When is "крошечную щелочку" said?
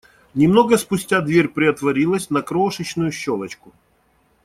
2.41-3.71